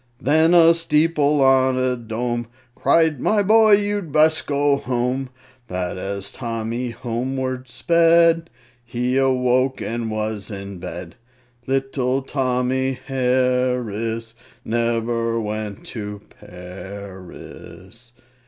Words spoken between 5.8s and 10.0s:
as Tommy homeward sped, He awoke